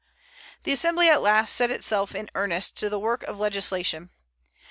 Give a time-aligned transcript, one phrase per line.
[0.63, 4.09] The Assembly at last set itself in earnest to the work of legislation.